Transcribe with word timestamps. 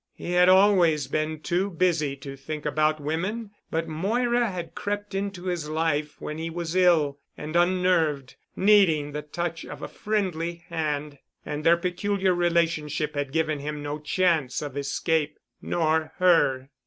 He 0.15 0.31
had 0.31 0.49
always 0.49 1.05
been 1.05 1.41
too 1.41 1.69
busy 1.69 2.15
to 2.15 2.35
think 2.35 2.65
about 2.65 2.99
women, 2.99 3.51
but 3.69 3.87
Moira 3.87 4.49
had 4.49 4.73
crept 4.73 5.13
into 5.13 5.43
his 5.43 5.69
life 5.69 6.19
when 6.19 6.39
he 6.39 6.49
was 6.49 6.75
ill 6.75 7.19
and 7.37 7.55
unnerved, 7.55 8.35
needing 8.55 9.11
the 9.11 9.21
touch 9.21 9.63
of 9.63 9.83
a 9.83 9.87
friendly 9.87 10.63
hand, 10.69 11.19
and 11.45 11.63
their 11.63 11.77
peculiar 11.77 12.33
relationship 12.33 13.13
had 13.13 13.31
given 13.31 13.59
him 13.59 13.83
no 13.83 13.99
chance 13.99 14.63
of 14.63 14.75
escape—nor 14.75 16.13
her. 16.17 16.71